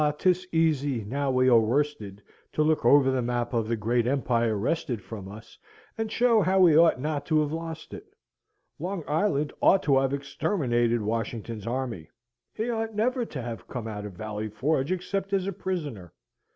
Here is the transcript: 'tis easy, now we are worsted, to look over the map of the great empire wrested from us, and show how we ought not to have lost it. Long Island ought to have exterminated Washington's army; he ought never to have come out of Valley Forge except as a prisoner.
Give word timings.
'tis 0.17 0.47
easy, 0.51 1.03
now 1.05 1.29
we 1.29 1.47
are 1.47 1.59
worsted, 1.59 2.23
to 2.51 2.63
look 2.63 2.83
over 2.83 3.11
the 3.11 3.21
map 3.21 3.53
of 3.53 3.67
the 3.67 3.75
great 3.75 4.07
empire 4.07 4.57
wrested 4.57 4.99
from 4.99 5.31
us, 5.31 5.59
and 5.95 6.11
show 6.11 6.41
how 6.41 6.59
we 6.59 6.75
ought 6.75 6.99
not 6.99 7.23
to 7.23 7.39
have 7.39 7.51
lost 7.51 7.93
it. 7.93 8.07
Long 8.79 9.03
Island 9.07 9.53
ought 9.61 9.83
to 9.83 9.99
have 9.99 10.11
exterminated 10.11 11.03
Washington's 11.03 11.67
army; 11.67 12.09
he 12.51 12.67
ought 12.67 12.95
never 12.95 13.25
to 13.25 13.41
have 13.43 13.67
come 13.67 13.87
out 13.87 14.05
of 14.07 14.13
Valley 14.13 14.49
Forge 14.49 14.91
except 14.91 15.33
as 15.33 15.45
a 15.45 15.53
prisoner. 15.53 16.11